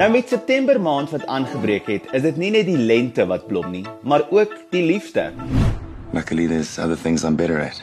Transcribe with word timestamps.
Nou 0.00 0.08
met 0.12 0.28
September 0.32 0.78
maand 0.80 1.10
wat 1.12 1.26
aangebreek 1.28 1.88
het, 1.92 2.06
is 2.16 2.22
dit 2.24 2.36
nie 2.40 2.48
net 2.54 2.64
die 2.64 2.78
lente 2.88 3.26
wat 3.28 3.42
blom 3.50 3.66
nie, 3.68 3.82
maar 4.00 4.22
ook 4.32 4.54
die 4.72 4.80
liefde. 4.80 5.26
Luckily, 6.16 6.46
there's 6.48 6.78
other 6.78 6.96
things 6.96 7.20
I'm 7.22 7.36
better 7.36 7.60
at. 7.60 7.82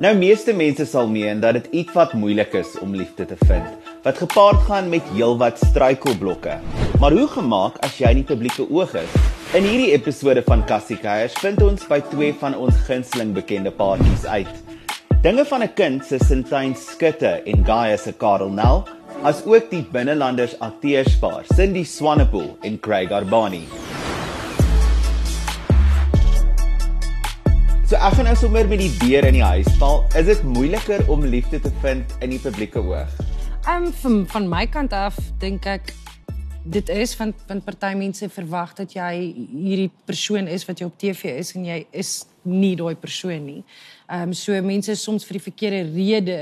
Nou 0.00 0.14
meeste 0.16 0.56
mense 0.56 0.88
sal 0.88 1.12
meen 1.12 1.44
dat 1.44 1.60
dit 1.60 1.68
ietwat 1.84 2.16
moeilik 2.16 2.56
is 2.64 2.72
om 2.80 2.96
liefde 2.96 3.28
te 3.28 3.36
vind, 3.44 3.92
wat 4.08 4.24
gepaard 4.24 4.64
gaan 4.64 4.88
met 4.88 5.04
heelwat 5.12 5.60
struikelblokke. 5.68 6.60
Maar 7.00 7.12
hoe 7.12 7.28
gemaak 7.36 7.76
as 7.84 8.00
jy 8.00 8.16
in 8.16 8.22
die 8.24 8.30
publieke 8.32 8.64
oog 8.70 8.96
is? 9.04 9.20
In 9.52 9.68
hierdie 9.68 9.92
episode 9.92 10.40
van 10.48 10.64
Cassie 10.64 10.96
Keiers 10.96 11.36
vind 11.44 11.60
ons 11.62 11.84
by 11.92 12.00
twee 12.16 12.32
van 12.40 12.56
ons 12.56 12.86
gunsteling 12.88 13.36
bekende 13.36 13.72
paartjies 13.84 14.24
uit. 14.24 14.73
Dinge 15.24 15.44
van 15.44 15.62
'n 15.62 15.72
kind 15.74 16.04
se 16.04 16.18
Sintyn 16.18 16.74
Skutte 16.76 17.42
en 17.44 17.64
Gaia 17.64 17.96
se 17.96 18.12
Karel 18.12 18.50
Nel, 18.50 18.88
as 19.22 19.44
ook 19.44 19.70
die 19.70 19.86
binnelanders 19.92 20.58
akteurspaar 20.58 21.44
Cindy 21.54 21.84
Swanepoel 21.84 22.56
en 22.60 22.80
Craig 22.80 23.10
Arbani. 23.10 23.64
So 27.88 27.96
ek 27.96 28.12
gaan 28.12 28.24
nou 28.24 28.36
sommer 28.36 28.68
met 28.68 28.78
die 28.78 28.92
deur 28.98 29.24
in 29.24 29.32
die 29.32 29.42
huis 29.42 29.70
val. 29.78 30.04
Is 30.14 30.26
dit 30.26 30.42
moeiliker 30.42 31.08
om 31.08 31.24
liefde 31.24 31.60
te 31.60 31.72
vind 31.80 32.04
in 32.20 32.30
die 32.30 32.40
publieke 32.40 32.84
oog? 32.84 33.08
Ehm 33.64 33.84
um, 33.84 33.92
van 33.92 34.26
van 34.26 34.48
my 34.48 34.66
kant 34.66 34.92
af 34.92 35.16
dink 35.38 35.64
ek 35.64 35.94
dit 36.64 36.88
is 36.88 37.14
van 37.14 37.32
van 37.46 37.64
party 37.64 37.94
mense 37.96 38.28
verwag 38.28 38.74
dat 38.74 38.92
jy 38.92 39.32
hierdie 39.56 39.90
persoon 40.04 40.46
is 40.46 40.68
wat 40.68 40.78
jy 40.78 40.84
op 40.84 40.98
TV 40.98 41.38
is 41.38 41.54
en 41.54 41.64
jy 41.64 41.86
is 41.90 42.26
nie 42.44 42.74
daai 42.76 42.94
persoon 42.94 43.44
nie. 43.44 43.62
Ehm 44.08 44.30
um, 44.30 44.34
so 44.36 44.56
mense 44.62 44.96
soms 45.00 45.26
vir 45.28 45.38
die 45.38 45.46
verkeerde 45.50 45.80
rede 45.94 46.38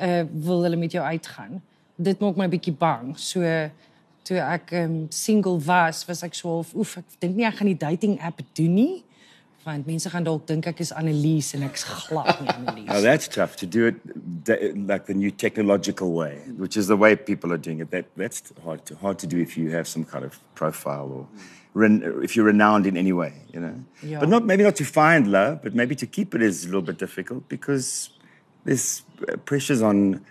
uh 0.00 0.22
wil 0.46 0.62
hulle 0.66 0.76
met 0.76 0.92
jou 0.92 1.04
uitgaan. 1.04 1.62
Dit 1.96 2.20
maak 2.20 2.36
my 2.36 2.48
bietjie 2.50 2.74
bang. 2.74 3.14
So 3.18 3.40
toe 4.24 4.38
ek 4.40 4.72
ehm 4.72 4.84
um, 4.84 5.00
single 5.10 5.58
was, 5.60 6.04
was 6.08 6.22
ek 6.22 6.34
so 6.34 6.62
oef 6.74 6.96
ek 7.00 7.18
dink 7.20 7.36
nie 7.36 7.48
ek 7.48 7.60
gaan 7.60 7.72
die 7.72 7.82
dating 7.86 8.20
app 8.20 8.40
doen 8.54 8.74
nie 8.74 9.02
want 9.64 9.86
mense 9.86 10.10
gaan 10.12 10.24
dalk 10.24 10.46
dink 10.46 10.66
ek 10.68 10.80
is 10.84 10.92
Annelies 10.92 11.54
en 11.56 11.64
ek's 11.64 11.84
glad 12.06 12.40
nie 12.42 12.50
Annelies. 12.52 12.88
Oh, 12.92 13.00
that's 13.00 13.28
tough 13.28 13.56
to 13.56 13.66
do 13.66 13.86
it 13.86 13.96
like 14.90 15.06
the 15.06 15.14
new 15.14 15.30
technological 15.30 16.12
way, 16.12 16.36
which 16.58 16.76
is 16.76 16.86
the 16.88 16.96
way 16.96 17.16
people 17.16 17.52
are 17.52 17.62
doing 17.68 17.80
it. 17.80 17.90
That 17.90 18.06
that's 18.16 18.52
hard 18.64 18.84
to 18.86 18.96
hard 18.96 19.18
to 19.24 19.26
do 19.26 19.40
if 19.40 19.56
you 19.56 19.70
have 19.70 19.88
some 19.88 20.04
kind 20.04 20.24
of 20.24 20.38
profile 20.54 21.08
or 21.18 21.26
if 21.74 22.36
you're 22.36 22.44
renowned 22.44 22.86
in 22.86 22.96
any 22.96 23.12
way, 23.12 23.32
you 23.52 23.60
know. 23.60 23.74
Yeah. 24.02 24.20
But 24.20 24.28
not 24.28 24.44
maybe 24.44 24.62
not 24.62 24.76
to 24.76 24.84
find 24.84 25.30
love, 25.30 25.62
but 25.62 25.74
maybe 25.74 25.94
to 25.96 26.06
keep 26.06 26.34
it 26.34 26.42
is 26.42 26.64
a 26.64 26.66
little 26.66 26.82
bit 26.82 26.98
difficult 26.98 27.48
because 27.48 28.10
there's 28.64 29.02
pressures 29.44 29.82
on 29.82 30.24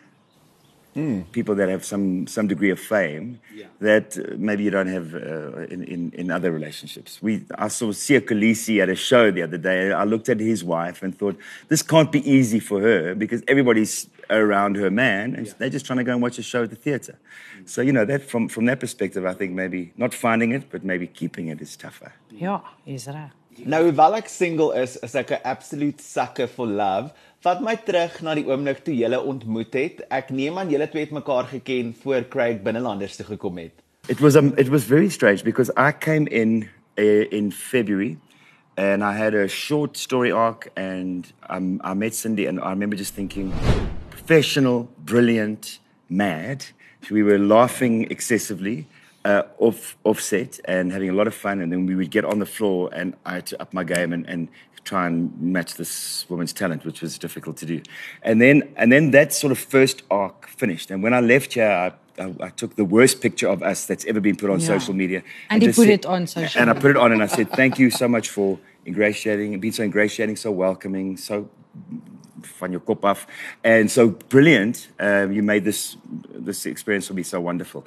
Mm. 0.96 1.32
People 1.32 1.56
that 1.56 1.70
have 1.70 1.84
some 1.84 2.28
some 2.28 2.48
degree 2.48 2.70
of 2.70 2.80
fame 2.80 3.40
yeah. 3.56 3.66
that 3.80 4.16
uh, 4.16 4.36
maybe 4.38 4.64
you 4.64 4.70
don't 4.70 4.88
have 4.88 5.16
uh, 5.16 5.62
in, 5.74 5.84
in, 5.86 6.12
in 6.12 6.30
other 6.30 6.52
relationships. 6.52 7.20
We 7.20 7.46
I 7.58 7.70
saw 7.70 7.92
Sia 7.92 8.22
Khaleesi 8.22 8.80
at 8.80 8.90
a 8.90 8.96
show 8.96 9.32
the 9.32 9.42
other 9.42 9.58
day. 9.58 9.92
I 9.92 10.04
looked 10.04 10.30
at 10.30 10.40
his 10.40 10.64
wife 10.64 11.02
and 11.02 11.18
thought 11.18 11.36
this 11.68 11.82
can't 11.82 12.12
be 12.12 12.22
easy 12.30 12.60
for 12.60 12.80
her 12.82 13.16
because 13.16 13.42
everybody's 13.48 14.08
around 14.30 14.76
her 14.76 14.92
man 14.92 15.34
and 15.36 15.48
yeah. 15.48 15.54
they're 15.58 15.70
just 15.70 15.88
trying 15.88 15.98
to 15.98 16.04
go 16.04 16.12
and 16.12 16.22
watch 16.22 16.38
a 16.38 16.44
show 16.44 16.62
at 16.62 16.70
the 16.70 16.76
theater. 16.76 17.18
So 17.66 17.82
you 17.82 17.92
know 17.92 18.06
that 18.06 18.22
from 18.30 18.50
from 18.50 18.66
that 18.66 18.80
perspective, 18.80 19.26
I 19.26 19.34
think 19.34 19.54
maybe 19.54 19.94
not 19.98 20.14
finding 20.14 20.52
it, 20.52 20.70
but 20.70 20.84
maybe 20.84 21.08
keeping 21.08 21.48
it 21.48 21.62
is 21.62 21.76
tougher. 21.78 22.14
Yeah, 22.32 22.60
is 22.86 23.06
that? 23.06 23.32
Nou, 23.66 23.84
hoewel 23.86 24.18
ek 24.18 24.30
single 24.30 24.72
is, 24.74 24.98
is 25.06 25.16
ek 25.16 25.32
'n 25.32 25.42
absolute 25.46 26.02
sucker 26.02 26.48
for 26.48 26.68
love. 26.68 27.14
Vat 27.44 27.62
my 27.62 27.76
terug 27.76 28.22
na 28.22 28.34
die 28.36 28.46
oomblik 28.48 28.84
toe 28.84 28.96
julle 28.96 29.20
ontmoet 29.22 29.74
het. 29.74 30.02
Ek 30.10 30.32
neem 30.32 30.58
aan 30.58 30.70
julle 30.70 30.88
twee 30.90 31.06
het 31.06 31.12
mekaar 31.12 31.46
geken 31.52 31.94
voor 32.02 32.26
Craig 32.30 32.62
binnelanders 32.64 33.16
toe 33.16 33.26
gekom 33.26 33.58
het. 33.58 33.74
It 34.10 34.20
was 34.20 34.36
um, 34.36 34.54
it 34.58 34.70
was 34.70 34.84
very 34.84 35.10
strange 35.10 35.44
because 35.44 35.72
I 35.78 35.92
came 35.92 36.28
in 36.28 36.68
uh, 36.98 37.32
in 37.32 37.52
February 37.52 38.18
and 38.76 39.04
I 39.04 39.14
had 39.14 39.34
a 39.36 39.48
short 39.48 39.98
story 39.98 40.32
arc 40.32 40.72
and 40.76 41.32
um, 41.50 41.80
I 41.84 41.94
met 41.94 42.16
Cindy 42.16 42.48
and 42.48 42.60
I 42.60 42.70
remember 42.70 42.98
just 42.98 43.14
thinking 43.14 43.54
professional, 44.10 44.90
brilliant, 45.06 45.80
mad. 46.18 46.66
We 47.10 47.24
were 47.24 47.40
laughing 47.40 48.10
excessively 48.10 48.88
uh, 49.26 49.44
off 49.58 49.98
offset 50.04 50.60
and 50.66 50.92
having 50.92 51.10
a 51.10 51.14
lot 51.14 51.28
of 51.28 51.36
fun 51.36 51.62
and 51.62 51.72
then 51.72 51.86
we 51.86 51.96
would 51.96 52.12
get 52.12 52.26
on 52.26 52.40
the 52.40 52.46
floor 52.46 52.90
and 52.94 53.16
I 53.26 53.36
had 53.36 53.46
to 53.48 53.62
up 53.62 53.74
my 53.74 53.84
game 53.84 54.14
and, 54.14 54.28
and 54.28 54.48
try 54.84 55.08
and 55.08 55.40
match 55.42 55.76
this 55.76 56.26
woman's 56.30 56.54
talent, 56.54 56.86
which 56.86 57.02
was 57.02 57.18
difficult 57.18 57.58
to 57.58 57.66
do. 57.66 57.82
And 58.22 58.42
then, 58.42 58.64
and 58.76 58.92
then 58.92 59.12
that 59.12 59.34
sort 59.34 59.52
of 59.52 59.58
first 59.58 60.04
arc 60.12 60.48
finished. 60.48 60.92
And 60.92 61.02
when 61.02 61.14
I 61.14 61.22
left 61.22 61.54
here, 61.54 61.70
I, 61.70 62.22
I, 62.22 62.34
I 62.42 62.50
took 62.50 62.76
the 62.76 62.86
worst 62.86 63.22
picture 63.22 63.48
of 63.48 63.64
us 63.64 63.86
that's 63.86 64.06
ever 64.06 64.20
been 64.20 64.36
put 64.36 64.50
on 64.50 64.60
yeah. 64.60 64.68
social 64.68 64.94
media. 64.94 65.20
And, 65.50 65.62
and 65.62 65.62
he 65.64 65.68
put 65.70 65.88
said, 65.88 65.90
it 65.90 66.06
on 66.06 66.28
social 66.28 66.62
And 66.62 66.70
I 66.70 66.74
put 66.74 66.92
it 66.92 66.98
on 66.98 67.12
and 67.12 67.24
I 67.24 67.28
said, 67.28 67.50
thank 67.52 67.80
you 67.80 67.90
so 67.90 68.08
much 68.08 68.30
for 68.30 68.60
ingratiating, 68.86 69.58
being 69.60 69.74
so 69.74 69.84
ingratiating, 69.84 70.36
so 70.36 70.52
welcoming, 70.52 71.16
so 71.16 71.50
van 72.46 72.72
your 72.72 72.82
kop 72.82 73.04
af. 73.04 73.28
And 73.64 73.90
so 73.90 74.10
brilliant. 74.30 74.90
Um, 75.00 75.32
you 75.32 75.44
made 75.44 75.64
this, 75.64 75.98
this 76.34 76.66
experience 76.66 77.08
for 77.08 77.14
me 77.14 77.24
so 77.24 77.40
wonderful. 77.40 77.86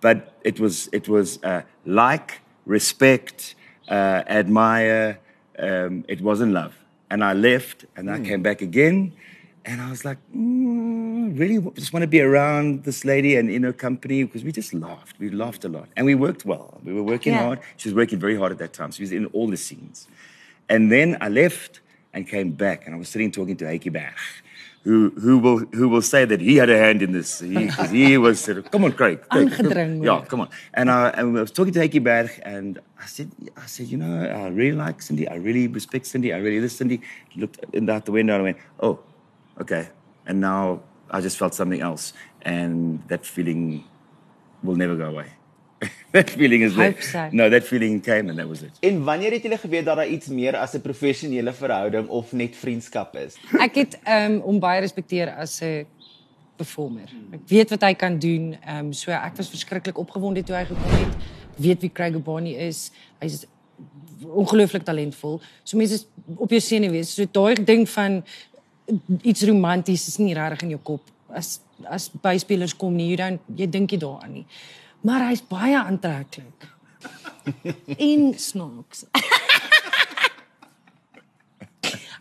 But 0.00 0.34
it 0.44 0.60
was, 0.60 0.88
it 0.92 1.08
was 1.08 1.42
uh, 1.42 1.62
like, 1.84 2.40
respect, 2.66 3.54
uh, 3.88 4.22
admire, 4.28 5.18
um, 5.58 6.04
it 6.08 6.20
wasn't 6.20 6.52
love. 6.52 6.74
And 7.10 7.24
I 7.24 7.32
left 7.32 7.86
and 7.96 8.08
mm. 8.08 8.12
I 8.12 8.16
hmm. 8.18 8.24
came 8.24 8.42
back 8.42 8.62
again. 8.62 9.12
And 9.64 9.80
I 9.80 9.90
was 9.90 10.04
like, 10.04 10.18
mm, 10.34 11.38
really 11.38 11.58
just 11.74 11.92
want 11.92 12.02
to 12.02 12.06
be 12.06 12.20
around 12.20 12.84
this 12.84 13.04
lady 13.04 13.36
and 13.36 13.50
in 13.50 13.64
her 13.64 13.72
company 13.72 14.24
because 14.24 14.44
we 14.44 14.52
just 14.52 14.72
laughed. 14.72 15.18
We 15.18 15.30
laughed 15.30 15.64
a 15.64 15.68
lot. 15.68 15.88
And 15.96 16.06
we 16.06 16.14
worked 16.14 16.44
well. 16.44 16.80
We 16.84 16.92
were 16.92 17.02
working 17.02 17.34
yeah. 17.34 17.42
hard. 17.42 17.60
She 17.76 17.88
was 17.88 17.94
working 17.94 18.18
very 18.18 18.36
hard 18.36 18.52
at 18.52 18.58
that 18.58 18.72
time. 18.72 18.92
She 18.92 19.02
was 19.02 19.12
in 19.12 19.26
all 19.26 19.48
the 19.48 19.56
scenes. 19.56 20.08
And 20.68 20.92
then 20.92 21.18
I 21.20 21.28
left 21.28 21.80
and 22.18 22.28
came 22.28 22.50
back 22.50 22.84
and 22.84 22.94
I 22.94 22.98
was 22.98 23.08
sitting 23.08 23.30
talking 23.30 23.56
to 23.58 23.66
Heike 23.66 23.90
Berg 23.92 24.12
who 24.84 25.10
who 25.20 25.38
will 25.38 25.58
who 25.78 25.88
will 25.88 26.02
say 26.02 26.24
that 26.24 26.40
he 26.40 26.56
had 26.56 26.70
a 26.70 26.78
hand 26.78 27.02
in 27.02 27.12
this. 27.12 27.40
He, 27.40 27.66
he 27.90 28.16
was 28.16 28.40
sort 28.40 28.58
of, 28.58 28.70
come 28.70 28.84
on, 28.84 28.92
Craig. 28.92 29.20
Come, 29.30 30.02
yeah, 30.02 30.24
come 30.24 30.40
on. 30.40 30.48
And 30.74 30.90
I, 30.90 31.10
and 31.10 31.36
I 31.36 31.40
was 31.42 31.50
talking 31.50 31.74
to 31.74 31.80
Heikki 31.80 32.02
Berg, 32.02 32.30
and 32.42 32.80
I 32.98 33.06
said, 33.06 33.30
I 33.56 33.66
said, 33.66 33.86
you 33.88 33.98
know, 33.98 34.14
I 34.24 34.48
really 34.48 34.76
like 34.76 35.02
Cindy. 35.02 35.28
I 35.28 35.34
really 35.34 35.68
respect 35.68 36.06
Cindy. 36.06 36.32
I 36.32 36.38
really 36.38 36.60
listen 36.60 36.88
Cindy. 36.88 37.02
Looked 37.36 37.64
in 37.72 37.90
out 37.90 38.06
the 38.06 38.12
window 38.12 38.34
and 38.34 38.40
I 38.40 38.44
went, 38.44 38.58
oh, 38.80 39.00
okay. 39.60 39.88
And 40.26 40.40
now 40.40 40.80
I 41.10 41.20
just 41.20 41.36
felt 41.36 41.54
something 41.54 41.80
else, 41.80 42.12
and 42.42 43.02
that 43.08 43.26
feeling 43.26 43.84
will 44.62 44.76
never 44.76 44.96
go 44.96 45.06
away. 45.06 45.32
that 46.12 46.30
feeling 46.30 46.62
is 46.62 46.74
there. 46.74 47.00
So. 47.00 47.28
No, 47.32 47.48
that 47.50 47.64
feeling 47.64 48.00
came 48.00 48.28
and 48.28 48.38
that 48.38 48.48
was 48.48 48.62
it. 48.62 48.72
En 48.80 49.04
wanneer 49.04 49.32
het 49.32 49.42
julle 49.42 49.58
geweet 49.58 49.84
dat 49.84 49.96
daar 49.96 50.08
iets 50.08 50.26
meer 50.26 50.56
as 50.56 50.74
'n 50.74 50.80
professionele 50.80 51.52
verhouding 51.52 52.08
of 52.08 52.32
net 52.32 52.56
vriendskap 52.56 53.16
is? 53.16 53.36
Ek 53.58 53.74
het 53.74 53.98
um 54.04 54.40
om 54.40 54.58
baie 54.58 54.80
respekteer 54.80 55.34
as 55.34 55.60
'n 55.62 55.86
performer. 56.56 57.08
Ek 57.32 57.40
weet 57.46 57.70
wat 57.70 57.82
hy 57.82 57.94
kan 57.94 58.18
doen. 58.18 58.56
Um 58.78 58.92
so 58.92 59.10
ek 59.10 59.36
was 59.36 59.48
verskriklik 59.48 59.98
opgewonde 59.98 60.42
toe 60.42 60.56
hy 60.56 60.64
gekom 60.64 60.90
het. 60.90 61.14
Weet 61.56 61.80
wie 61.80 61.92
Craig 61.92 62.22
Bonnie 62.22 62.56
is. 62.56 62.90
Hy's 63.18 63.46
ongelooflik 64.26 64.82
talentvol. 64.82 65.40
So 65.62 65.76
mense 65.76 65.94
is 65.94 66.06
op 66.36 66.50
jou 66.50 66.60
senuwees. 66.60 67.14
So 67.14 67.24
daai 67.30 67.64
ding 67.64 67.88
van 67.88 68.24
iets 69.22 69.42
romanties 69.42 70.08
is 70.08 70.16
nie 70.16 70.34
regtig 70.34 70.62
in 70.62 70.68
jou 70.68 70.80
kop 70.82 71.02
as 71.28 71.60
as 71.84 72.10
byspelers 72.10 72.76
kom 72.76 72.96
nie. 72.96 73.10
Jy 73.10 73.16
dan 73.16 73.38
jy 73.54 73.70
dink 73.70 73.90
jy 73.90 73.98
daaraan 73.98 74.32
nie 74.32 74.46
maar 75.00 75.28
hy's 75.28 75.42
baie 75.46 75.76
aantreklik. 75.78 76.66
en 77.96 78.32
snaaks. 78.36 79.04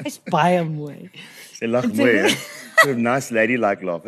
hy's 0.03 0.19
baie 0.29 0.63
mooi. 0.63 1.09
Sy 1.57 1.65
lag 1.71 1.89
mooi. 1.93 2.35
So 2.83 2.93
nice 2.93 3.31
lady 3.33 3.57
like 3.57 3.81
laugh. 3.81 4.05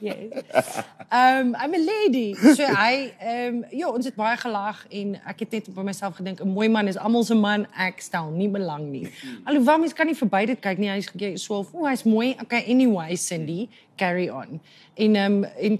yes. 0.00 0.82
Um 1.12 1.56
I'm 1.58 1.74
a 1.74 1.78
lady. 1.78 2.34
So 2.34 2.64
hy 2.64 3.12
um 3.20 3.64
ja, 3.72 3.88
ons 3.88 4.08
het 4.08 4.16
baie 4.16 4.36
gelag 4.40 4.80
en 4.92 5.14
ek 5.28 5.44
het 5.44 5.56
net 5.58 5.68
by 5.76 5.84
myself 5.86 6.18
gedink 6.20 6.40
'n 6.44 6.48
mooi 6.48 6.68
man 6.68 6.88
is 6.88 6.96
almal 6.96 7.24
se 7.24 7.34
man, 7.34 7.66
ek 7.76 8.00
stel 8.00 8.30
nie 8.30 8.48
belang 8.48 8.88
nie. 8.92 9.08
Alhoewel 9.44 9.78
mens 9.84 9.92
kan 9.92 10.06
nie 10.06 10.16
verby 10.16 10.46
dit 10.52 10.60
kyk 10.60 10.78
nie. 10.78 10.90
Hy's 10.90 11.12
so, 11.44 11.64
o, 11.72 11.86
hy's 11.86 12.04
mooi. 12.04 12.36
Okay, 12.42 12.64
anyway, 12.68 13.16
Cindy, 13.16 13.68
carry 13.96 14.28
on. 14.28 14.60
En 14.96 15.16
um 15.16 15.44
en 15.44 15.78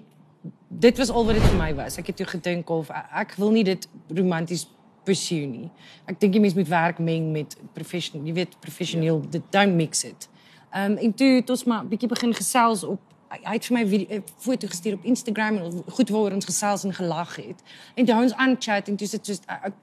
dit 0.69 0.99
was 0.99 1.11
al 1.11 1.25
wat 1.26 1.35
dit 1.35 1.44
vir 1.44 1.59
my 1.59 1.75
was. 1.75 1.97
Ek 1.99 2.06
het 2.06 2.17
toe 2.17 2.26
gedink 2.26 2.70
of 2.70 2.91
ek 2.93 3.35
wil 3.41 3.50
nie 3.50 3.65
dit 3.65 3.88
romanties 4.15 4.67
pursue 5.05 5.47
nie. 5.49 5.69
Ek 6.06 6.20
dink 6.20 6.35
jy 6.37 6.41
mens 6.44 6.56
moet 6.56 6.69
werk 6.69 6.99
meng 6.99 7.31
met 7.32 7.56
professional, 7.73 8.26
jy 8.26 8.35
weet 8.37 8.59
professioneel, 8.61 9.23
yeah. 9.31 9.43
don't 9.50 9.76
mix 9.76 10.05
it. 10.05 10.29
Ehm 10.73 10.93
um, 10.93 10.97
en 10.97 11.15
toe 11.15 11.31
het 11.38 11.50
ons 11.50 11.65
maar 11.65 11.87
bietjie 11.88 12.09
begin 12.09 12.35
gesels 12.35 12.85
op 12.85 13.00
hy 13.29 13.55
het 13.59 13.67
vir 13.69 13.75
my 13.76 13.85
'n 13.85 14.25
foto 14.41 14.69
gestuur 14.69 14.94
op 14.94 15.05
Instagram 15.05 15.56
en 15.56 15.82
goed 15.88 16.09
waaroor 16.09 16.32
ons 16.32 16.44
gesels 16.44 16.85
en 16.85 16.94
gelag 16.94 17.37
het. 17.37 17.62
En 17.94 18.05
toe 18.05 18.15
ons 18.15 18.35
aan 18.35 18.56
chat 18.59 18.88
en 18.88 18.97
toe 18.97 19.06
sit 19.06 19.26
so 19.26 19.35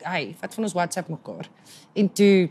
hy, 0.03 0.35
wat 0.41 0.53
van 0.53 0.63
ons 0.63 0.73
WhatsApp 0.73 1.09
mekaar. 1.09 1.49
En 1.93 2.13
toe 2.13 2.49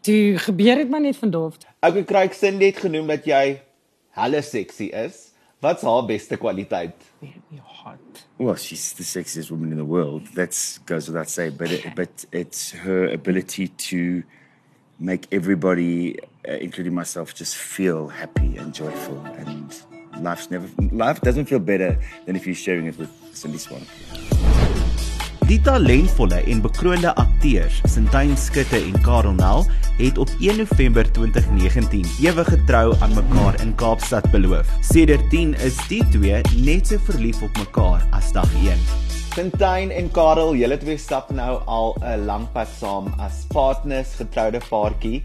Toe 0.00 0.38
gebeur 0.38 0.74
dit 0.74 0.90
maar 0.90 1.00
net 1.00 1.16
van 1.16 1.30
doof. 1.30 1.56
Ek 1.80 2.06
kry 2.06 2.28
Cindy 2.32 2.70
het 2.70 2.78
genoem 2.78 3.10
dat 3.10 3.26
jy 3.26 3.58
helle 4.16 4.42
sexy 4.42 4.90
is. 4.94 5.32
Wat's 5.60 5.82
haar 5.82 6.06
beste 6.06 6.36
kwaliteit? 6.36 6.94
Baby 7.20 7.60
hot. 7.64 7.98
Well, 8.38 8.54
she's 8.54 8.92
the 8.92 9.02
sexiest 9.02 9.50
woman 9.50 9.72
in 9.72 9.78
the 9.78 9.84
world. 9.84 10.26
That 10.34 10.54
goes 10.86 11.08
without 11.08 11.28
saying. 11.28 11.56
But 11.56 11.72
it, 11.72 11.94
but 11.96 12.26
it's 12.30 12.70
her 12.70 13.08
ability 13.08 13.68
to 13.90 14.22
make 15.00 15.26
everybody, 15.32 16.20
uh, 16.48 16.52
including 16.60 16.94
myself, 16.94 17.34
just 17.34 17.56
feel 17.56 18.06
happy 18.06 18.56
and 18.56 18.72
joyful. 18.72 19.18
And 19.36 19.74
life's 20.20 20.48
never 20.50 20.68
life 20.92 21.20
doesn't 21.22 21.46
feel 21.46 21.58
better 21.58 22.00
than 22.26 22.36
if 22.36 22.46
you're 22.46 22.54
sharing 22.54 22.86
it 22.86 22.96
with 22.96 23.10
Cindy 23.32 23.58
Swan. 23.58 23.82
Die 25.48 25.56
talentvolle 25.64 26.42
en 26.52 26.58
bekroonde 26.60 27.08
akteurs, 27.16 27.78
Sintyn 27.88 28.34
Skutte 28.36 28.76
en 28.76 28.96
Karel 29.00 29.32
Nel, 29.32 29.62
het 29.96 30.18
op 30.20 30.28
1 30.44 30.58
November 30.60 31.08
2019 31.16 32.02
ewig 32.20 32.50
getrou 32.52 32.92
aan 33.00 33.14
mekaar 33.16 33.56
in 33.64 33.72
Kaapstad 33.80 34.28
beloof. 34.30 34.68
Sedertdien 34.84 35.54
is 35.64 35.78
die 35.88 36.02
twee 36.12 36.42
net 36.66 36.92
so 36.92 37.00
verlief 37.06 37.40
op 37.40 37.56
mekaar 37.56 38.04
as 38.18 38.28
dag 38.36 38.50
1. 38.60 38.82
Sintyn 39.38 39.94
en 39.96 40.10
Karel, 40.12 40.52
julle 40.58 40.76
twee 40.82 40.98
stap 41.00 41.32
nou 41.32 41.56
al 41.64 41.96
'n 42.02 42.28
lang 42.28 42.44
pad 42.52 42.68
saam 42.68 43.08
as 43.16 43.46
partners, 43.48 44.12
getroude 44.20 44.60
paartjie. 44.68 45.22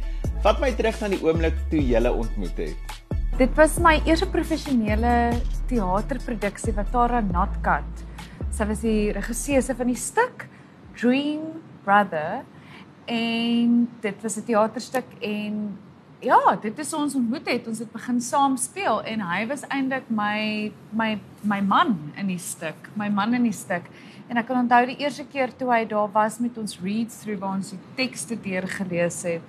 Vat 0.47 0.63
my 0.63 0.71
terug 0.71 1.01
na 1.01 1.11
die 1.11 1.19
oomblik 1.19 1.59
toe 1.67 1.83
julle 1.83 2.13
ontmoet 2.13 2.57
het. 2.63 2.95
Dit 3.37 3.51
was 3.59 3.75
my 3.77 3.99
eerste 4.05 4.31
professionele 4.31 5.35
teaterproduksie 5.67 6.73
wat 6.79 6.91
Tara 6.91 7.19
Notcat 7.19 8.12
Sy 8.53 8.65
was 8.69 8.81
die 8.81 9.11
regisseuse 9.11 9.75
van 9.75 9.87
die 9.87 9.99
stuk 9.99 10.47
Dream 10.95 11.61
Brother 11.83 12.43
en 13.05 13.89
dit 14.01 14.21
was 14.21 14.37
'n 14.37 14.45
teaterstuk 14.45 15.09
en 15.19 15.77
ja, 16.23 16.55
dit 16.61 16.79
is 16.79 16.93
ons 16.93 17.15
ontmoet 17.15 17.47
het. 17.47 17.67
Ons 17.67 17.79
het 17.83 17.91
begin 17.91 18.21
saam 18.21 18.57
speel 18.57 19.01
en 19.03 19.23
hy 19.27 19.45
was 19.49 19.65
eintlik 19.67 20.09
my 20.09 20.71
my 20.95 21.19
my 21.41 21.59
man 21.61 21.97
in 22.15 22.27
die 22.31 22.39
stuk, 22.39 22.89
my 22.99 23.09
man 23.09 23.33
in 23.33 23.43
die 23.43 23.55
stuk. 23.55 23.89
En 24.29 24.39
ek 24.39 24.47
kan 24.47 24.63
onthou 24.63 24.85
die 24.85 24.99
eerste 25.03 25.25
keer 25.25 25.51
toe 25.57 25.71
hy 25.71 25.83
daar 25.89 26.11
was 26.13 26.39
met 26.39 26.57
ons 26.57 26.79
read 26.83 27.11
through 27.11 27.41
waar 27.41 27.57
ons 27.59 27.73
die 27.75 27.81
tekste 27.95 28.39
deurgelees 28.39 29.21
het. 29.27 29.41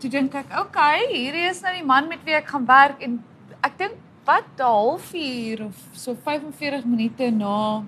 Toe 0.00 0.10
dink 0.10 0.34
ek, 0.34 0.46
"Oké, 0.46 0.60
okay, 0.60 1.06
hierdie 1.12 1.48
is 1.50 1.60
nou 1.62 1.74
die 1.74 1.84
man 1.84 2.08
met 2.08 2.24
wie 2.24 2.34
ek 2.34 2.48
gaan 2.48 2.66
werk." 2.66 3.02
En 3.02 3.22
ek 3.62 3.78
dink 3.78 3.96
wat 4.30 4.50
'n 4.58 4.62
halfuur 4.62 5.64
of 5.64 5.76
so 5.92 6.14
45 6.14 6.84
minute 6.84 7.30
na 7.30 7.82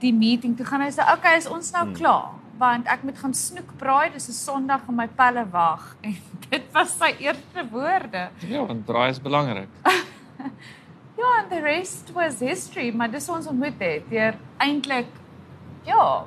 die 0.00 0.12
meeting 0.12 0.56
toe 0.56 0.66
gaan 0.66 0.84
hy 0.84 0.90
sê 0.92 1.06
okay 1.14 1.36
is 1.36 1.48
ons 1.48 1.72
nou 1.76 1.84
hmm. 1.84 1.96
klaar? 1.98 2.36
Want 2.60 2.88
ek 2.92 3.04
moet 3.08 3.18
gaan 3.22 3.34
snoek 3.34 3.70
braai 3.80 4.12
dis 4.12 4.28
'n 4.28 4.36
sonderdag 4.36 4.88
en 4.88 4.96
my 4.96 5.08
pelle 5.20 5.44
wag. 5.52 5.84
En 6.06 6.16
dit 6.50 6.66
was 6.72 6.92
sy 6.98 7.10
eerste 7.26 7.62
woorde. 7.70 8.28
Ja 8.48 8.66
want 8.66 8.84
braai 8.84 9.10
is 9.10 9.22
belangrik. 9.28 9.72
Ja 11.20 11.30
and 11.38 11.50
the 11.50 11.60
rest 11.60 12.12
was 12.16 12.40
history 12.40 12.92
maar 12.96 13.10
dis 13.10 13.28
ons 13.28 13.46
ontmoet 13.46 13.80
het 13.84 14.04
deur 14.08 14.36
eintlik 14.56 15.10
ja 15.84 16.24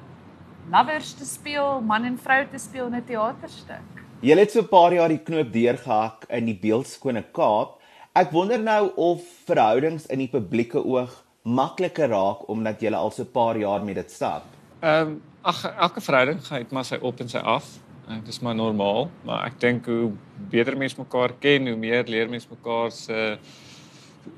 lovers 0.70 1.14
te 1.18 1.26
speel 1.26 1.82
man 1.82 2.06
en 2.06 2.18
vrou 2.18 2.46
te 2.52 2.58
speel 2.58 2.88
in 2.88 2.96
'n 2.96 3.06
teaterstuk. 3.06 3.90
Jy 4.22 4.38
het 4.40 4.52
so 4.52 4.62
'n 4.62 4.70
paar 4.70 4.94
jaar 4.94 5.10
die 5.10 5.24
knoop 5.30 5.54
deurgehak 5.54 6.26
in 6.30 6.46
die 6.46 6.60
beeldskone 6.66 7.24
Kaap 7.32 7.83
ek 8.14 8.30
wonder 8.32 8.60
nou 8.62 8.92
of 8.96 9.22
verhoudings 9.48 10.06
in 10.14 10.22
die 10.22 10.30
publieke 10.30 10.78
oog 10.78 11.14
makliker 11.44 12.12
raak 12.14 12.44
omdat 12.50 12.82
jy 12.82 12.94
al 12.94 13.12
so 13.12 13.24
'n 13.24 13.32
paar 13.34 13.58
jaar 13.58 13.84
met 13.84 13.96
dit 13.96 14.12
stap? 14.12 14.44
Ehm 14.82 15.08
um, 15.08 15.22
ag 15.42 15.66
elke 15.66 16.02
verhouding 16.02 16.40
gaan 16.46 16.66
maar 16.72 16.86
sy 16.86 16.98
op 17.02 17.20
en 17.20 17.30
sy 17.30 17.38
af. 17.38 17.66
Uh, 18.08 18.16
dit 18.16 18.28
is 18.28 18.40
maar 18.40 18.56
normaal, 18.56 19.10
maar 19.26 19.46
ek 19.46 19.60
dink 19.60 19.86
hoe 19.86 20.12
beter 20.50 20.78
mense 20.78 20.96
mekaar 20.98 21.34
ken, 21.40 21.68
hoe 21.68 21.76
meer 21.76 22.04
leer 22.08 22.30
mense 22.30 22.48
mekaar 22.50 22.92
se 22.92 23.38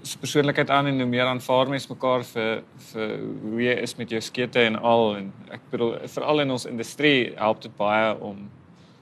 se 0.02 0.18
persoonlikheid 0.18 0.70
aan 0.70 0.88
en 0.88 1.00
hoe 1.00 1.10
meer 1.10 1.26
aanvaar 1.26 1.70
mense 1.70 1.90
mekaar 1.90 2.24
vir 2.24 2.64
vir 2.92 3.18
hoe 3.42 3.62
jy 3.62 3.76
is 3.84 3.96
met 3.98 4.10
jou 4.10 4.22
skete 4.22 4.60
en 4.66 4.76
al 4.76 5.16
en 5.16 5.34
ek 5.52 5.62
bedoel 5.72 5.98
veral 6.08 6.40
in 6.40 6.52
ons 6.52 6.66
industrie 6.66 7.34
help 7.38 7.62
dit 7.62 7.76
baie 7.78 8.16
om 8.20 8.50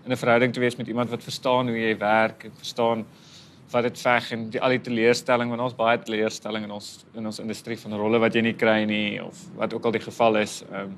in 0.05 0.11
'n 0.11 0.17
verhouding 0.17 0.53
te 0.53 0.59
wees 0.59 0.75
met 0.75 0.87
iemand 0.87 1.09
wat 1.09 1.23
verstaan 1.23 1.67
hoe 1.67 1.77
jy 1.77 1.97
werk 1.97 2.43
en 2.43 2.51
verstaan 2.57 3.05
wat 3.71 3.88
dit 3.88 4.00
veg 4.00 4.31
en 4.36 4.50
die 4.54 4.62
al 4.62 4.75
die 4.75 4.81
teleurstelling 4.81 5.50
want 5.50 5.62
ons 5.62 5.75
baie 5.77 6.00
teleurstelling 6.01 6.68
in 6.68 6.74
ons 6.75 7.06
in 7.18 7.25
ons 7.25 7.39
industrie 7.39 7.77
van 7.80 7.98
rolle 7.98 8.19
wat 8.21 8.36
jy 8.36 8.44
nie 8.45 8.56
kry 8.57 8.83
nie 8.89 9.21
of 9.24 9.39
wat 9.57 9.74
ook 9.74 9.86
al 9.86 9.95
die 9.98 10.04
geval 10.04 10.42
is. 10.44 10.62
Ehm 10.69 10.94
um, 10.94 10.95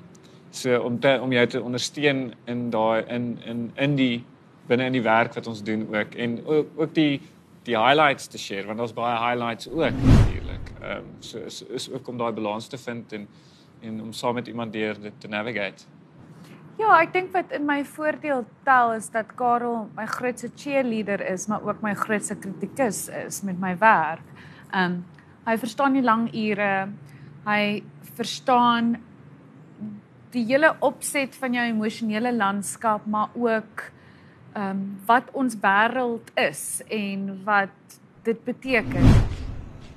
so 0.56 0.78
om 0.88 1.00
te 1.00 1.18
om 1.22 1.32
jou 1.36 1.46
te 1.52 1.62
ondersteun 1.62 2.34
in 2.48 2.70
daai 2.72 3.04
in 3.12 3.40
in 3.46 3.72
in 3.76 3.96
die 3.96 4.24
binne 4.68 4.86
in 4.86 4.96
die 4.96 5.04
werk 5.04 5.36
wat 5.36 5.48
ons 5.48 5.64
doen 5.64 5.88
ook 5.94 6.16
en 6.16 6.38
ook, 6.46 6.68
ook 6.76 6.94
die 6.96 7.22
die 7.66 7.78
highlights 7.78 8.28
te 8.28 8.38
share 8.38 8.68
want 8.68 8.80
ons 8.80 8.94
baie 8.94 9.18
highlights 9.20 9.70
ook 9.70 10.00
natuurlik. 10.04 10.72
Ehm 10.82 10.98
um, 10.98 11.12
so 11.20 11.40
is 11.40 11.62
is 11.62 11.90
ook 11.92 12.08
om 12.08 12.18
daai 12.18 12.32
balans 12.32 12.68
te 12.68 12.78
vind 12.78 13.14
en 13.14 13.28
en 13.82 14.02
om 14.02 14.14
saam 14.14 14.34
met 14.34 14.48
iemand 14.48 14.74
deur 14.74 15.02
dit 15.02 15.14
te 15.20 15.28
navigate. 15.28 15.86
Ja, 16.76 16.98
ek 17.00 17.14
dink 17.14 17.32
wat 17.32 17.54
in 17.56 17.64
my 17.64 17.80
voordeel 17.88 18.44
tel 18.68 18.98
is 18.98 19.08
dat 19.14 19.30
Karel 19.40 19.86
my 19.96 20.04
grootste 20.12 20.50
cheerleader 20.60 21.22
is, 21.24 21.48
maar 21.48 21.64
ook 21.64 21.80
my 21.86 21.94
grootste 21.96 22.36
kritikus 22.36 23.06
is 23.08 23.42
met 23.48 23.60
my 23.62 23.72
werk. 23.80 24.24
Um 24.76 25.04
hy 25.46 25.56
verstaan 25.62 25.94
die 25.96 26.04
lang 26.04 26.26
ure. 26.34 26.88
Hy 27.46 27.84
verstaan 28.18 28.96
die 30.34 30.44
hele 30.50 30.74
opset 30.84 31.38
van 31.40 31.56
jou 31.56 31.64
emosionele 31.70 32.34
landskap, 32.36 33.06
maar 33.08 33.32
ook 33.40 33.86
um 34.60 34.82
wat 35.08 35.30
ons 35.32 35.56
wêreld 35.64 36.34
is 36.36 36.82
en 36.90 37.30
wat 37.48 38.00
dit 38.28 38.42
beteken. 38.44 39.08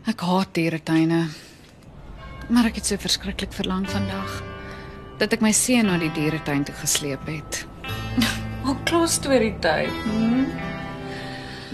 Ek 0.07 0.23
haat 0.23 0.55
dieretuine. 0.55 1.25
Maar 2.49 2.71
ek 2.71 2.79
het 2.79 2.93
so 2.93 3.03
verskriklik 3.03 3.51
verlang 3.57 3.89
vandag 3.91 4.48
dat 5.19 5.35
ek 5.35 5.43
my 5.43 5.51
seun 5.51 5.89
na 5.91 5.97
die 5.99 6.13
dieretuin 6.15 6.63
toe 6.67 6.75
gesleep 6.79 7.25
het. 7.27 7.65
Al 8.69 8.77
klaar 8.87 9.09
storie 9.11 9.55
tyd. 9.63 9.91
Hmm. 10.07 10.47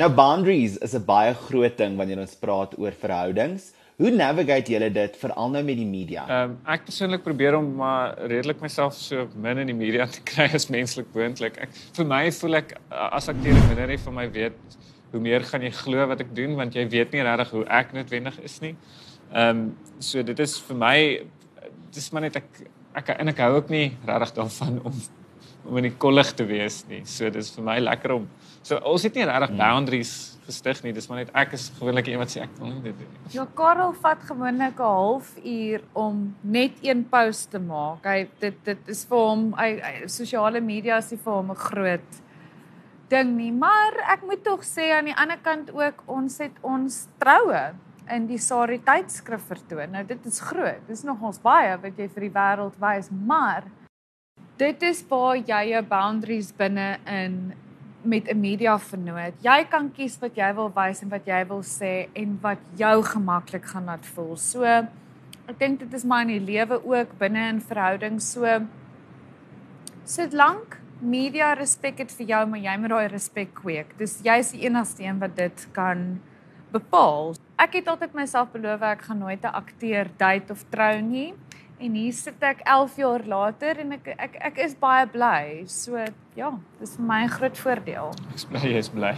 Nou 0.00 0.08
boundaries 0.10 0.78
is 0.80 0.94
'n 0.94 1.04
baie 1.04 1.34
groot 1.34 1.76
ding 1.78 1.96
wanneer 1.96 2.18
ons 2.18 2.34
praat 2.34 2.72
oor 2.78 2.92
verhoudings. 2.92 3.72
Hoe 3.96 4.10
navigate 4.10 4.72
julle 4.72 4.90
dit 4.90 5.16
veral 5.16 5.50
nou 5.50 5.62
met 5.62 5.76
die 5.76 5.86
media? 5.86 6.24
Ehm 6.26 6.50
um, 6.50 6.56
ek 6.66 6.88
persoonlik 6.88 7.22
probeer 7.22 7.54
om 7.58 7.68
maar 7.76 8.16
redelik 8.18 8.60
myself 8.60 8.94
so 8.94 9.28
min 9.36 9.58
in 9.58 9.66
die 9.66 9.76
media 9.76 10.06
te 10.06 10.22
kry 10.32 10.48
as 10.54 10.70
menslik 10.70 11.06
moontlik. 11.14 11.60
Ek 11.60 11.68
vir 11.96 12.06
my 12.06 12.32
voel 12.32 12.54
ek 12.54 12.74
as 12.90 13.28
akteur 13.28 13.54
minder 13.68 13.86
nie 13.86 13.98
van 13.98 14.14
my 14.14 14.30
weet 14.30 14.78
hoe 15.12 15.20
meer 15.20 15.44
gaan 15.44 15.62
jy 15.62 15.70
glo 15.70 16.06
wat 16.06 16.20
ek 16.20 16.34
doen 16.34 16.56
want 16.56 16.74
jy 16.74 16.88
weet 16.88 17.12
nie 17.12 17.22
regtig 17.22 17.50
hoe 17.50 17.66
ek 17.68 17.92
noodwendig 17.92 18.40
is 18.40 18.60
nie. 18.60 18.74
Ehm 19.34 19.50
um, 19.50 19.76
so 20.00 20.22
dit 20.22 20.38
is 20.40 20.58
vir 20.58 20.76
my 20.76 20.98
dis 21.92 22.10
maar 22.10 22.22
net 22.22 22.36
ek 22.36 22.64
ek 22.94 23.14
en 23.18 23.28
ek 23.28 23.42
hou 23.44 23.52
ook 23.58 23.70
nie 23.74 23.96
regtig 24.06 24.34
daarvan 24.38 24.80
om 24.84 25.02
om 25.64 25.78
in 25.80 25.86
die 25.88 25.96
kollig 25.96 26.28
te 26.36 26.44
wees 26.44 26.82
nie. 26.90 27.00
So 27.08 27.30
dis 27.32 27.48
vir 27.54 27.64
my 27.64 27.78
lekker 27.80 28.18
om 28.18 28.26
so 28.60 28.76
ons 28.84 29.04
het 29.06 29.14
nie 29.16 29.24
regtig 29.24 29.54
hmm. 29.54 29.60
boundaries 29.60 30.12
gestig 30.44 30.82
nie. 30.84 30.92
Dis 30.92 31.08
maar 31.08 31.22
net 31.22 31.30
ek 31.40 31.54
is 31.56 31.70
gewoonlik 31.78 32.10
iemand 32.12 32.32
sê 32.32 32.42
ek 32.44 32.52
wil 32.58 32.68
nie 32.68 32.82
dit 32.84 32.98
doen 33.00 33.14
nie. 33.14 33.30
Ja, 33.32 33.46
Karel 33.56 33.94
vat 34.02 34.26
gewoonlik 34.28 34.80
'n 34.80 34.90
halfuur 34.98 35.86
om 35.92 36.34
net 36.42 36.84
een 36.84 37.04
post 37.08 37.50
te 37.50 37.62
maak. 37.62 38.04
Hy 38.04 38.28
dit 38.40 38.58
dit 38.64 38.92
is 38.92 39.04
vir 39.08 39.24
hom 39.24 39.46
hy, 39.56 39.70
hy 39.80 39.94
sosiale 40.06 40.60
media 40.60 41.00
is 41.00 41.10
nie 41.10 41.20
vir 41.24 41.32
hom 41.32 41.50
'n 41.50 41.64
groot 41.68 42.20
ding 43.08 43.36
nie, 43.36 43.52
maar 43.52 43.92
ek 44.12 44.22
moet 44.26 44.44
tog 44.44 44.64
sê 44.64 44.92
aan 44.96 45.04
die 45.04 45.16
ander 45.16 45.38
kant 45.42 45.70
ook 45.70 46.02
ons 46.06 46.38
het 46.38 46.56
ons 46.62 47.06
troue 47.20 47.74
in 48.12 48.26
die 48.28 48.38
Sari 48.38 48.80
tydskrif 48.84 49.46
vertoon. 49.48 49.92
Nou 49.94 50.04
dit 50.06 50.26
is 50.26 50.40
groot. 50.40 50.82
Dis 50.88 51.04
nog 51.06 51.22
ons 51.22 51.40
baie 51.42 51.76
wat 51.80 51.98
jy 51.98 52.08
vir 52.08 52.28
die 52.28 52.34
wêreld 52.34 52.78
wys, 52.80 53.10
maar 53.10 53.64
dit 54.60 54.82
is 54.82 55.02
waar 55.08 55.36
jy 55.36 55.62
jou 55.72 55.82
boundaries 55.88 56.52
binne 56.56 56.98
in 57.10 57.54
met 58.04 58.28
'n 58.28 58.40
media 58.40 58.78
vernoot. 58.78 59.34
Jy 59.40 59.64
kan 59.70 59.90
kies 59.90 60.18
wat 60.20 60.36
jy 60.36 60.54
wil 60.54 60.70
wys 60.74 61.02
en 61.02 61.08
wat 61.08 61.26
jy 61.26 61.44
wil 61.48 61.62
sê 61.62 62.08
en 62.14 62.38
wat 62.42 62.58
jou 62.76 63.02
gemaklik 63.02 63.64
gaan 63.64 63.84
laat 63.84 64.06
voel. 64.06 64.36
So 64.36 64.62
ek 64.64 65.58
dink 65.58 65.78
dit 65.80 65.94
is 65.94 66.04
maar 66.04 66.22
in 66.22 66.28
die 66.28 66.52
lewe 66.52 66.80
ook 66.84 67.18
binne 67.18 67.48
in 67.48 67.60
verhoudings 67.60 68.32
so 68.32 68.66
sit 70.04 70.32
lank 70.32 70.80
media 71.00 71.54
respek 71.54 71.98
het 71.98 72.12
vir 72.12 72.26
jou 72.26 72.46
maar 72.46 72.60
jy 72.60 72.76
moet 72.76 72.90
daai 72.90 73.08
respek 73.08 73.54
kweek. 73.54 73.98
Dis 73.98 74.20
jy's 74.22 74.52
die 74.52 74.64
enigste 74.66 75.02
een 75.02 75.18
wat 75.18 75.36
dit 75.36 75.68
kan 75.72 76.20
bepaal. 76.72 77.34
Ek 77.54 77.76
het 77.78 77.86
altyd 77.86 78.16
myself 78.18 78.48
beloof 78.50 78.82
ek 78.82 79.04
gaan 79.06 79.20
nooit 79.22 79.44
'n 79.44 79.54
akteur 79.54 80.08
date 80.18 80.50
of 80.50 80.64
trou 80.70 81.00
nie. 81.00 81.34
En 81.78 81.94
hier 81.94 82.12
sit 82.12 82.42
ek 82.42 82.60
11 82.64 82.96
jaar 82.96 83.22
later 83.26 83.78
en 83.78 83.92
ek 83.92 84.14
ek 84.18 84.34
ek 84.40 84.58
is 84.58 84.74
baie 84.74 85.06
bly. 85.06 85.62
So 85.66 86.04
ja, 86.34 86.50
dis 86.80 86.96
vir 86.96 87.06
my 87.06 87.22
'n 87.24 87.28
groot 87.28 87.58
voordeel. 87.58 88.10
Ek 88.30 88.34
is 88.34 88.44
bly 88.44 88.60
jy 88.60 88.78
is 88.78 88.88
bly. 88.88 89.14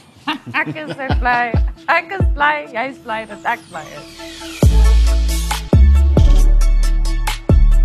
ek 0.60 0.74
is 0.74 0.90
so 0.96 1.06
bly. 1.20 1.52
Ek 1.86 2.10
is 2.10 2.26
bly 2.34 2.66
jy's 2.74 2.98
bly 2.98 3.24
dat 3.26 3.44
ek 3.44 3.60
bly 3.70 3.86
is. 3.98 4.06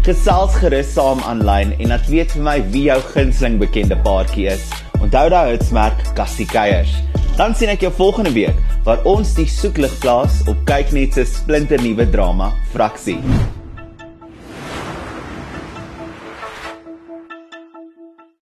Gesels 0.01 0.55
gerus 0.55 0.93
saam 0.93 1.19
aanlyn 1.19 1.77
en 1.79 1.87
laat 1.87 2.07
weet 2.09 2.31
vir 2.31 2.41
my 2.41 2.61
wie 2.73 2.89
jou 2.89 3.01
gunsteling 3.13 3.59
bekende 3.59 3.95
paartjie 4.01 4.47
is. 4.47 4.65
onthou 5.01 5.29
daai 5.29 5.51
hitsmerk 5.51 5.97
Cassie 6.15 6.45
Keiers. 6.45 6.93
Dan 7.41 7.55
sien 7.57 7.71
ek 7.73 7.81
jou 7.81 7.89
volgende 7.97 8.29
week 8.35 8.57
waar 8.85 9.01
ons 9.09 9.31
die 9.33 9.47
soeklig 9.49 9.95
plaas 10.03 10.43
op 10.51 10.59
kyknet 10.69 11.17
se 11.17 11.25
splinternuwe 11.25 12.05
drama 12.13 12.51
Fraksie. 12.69 13.17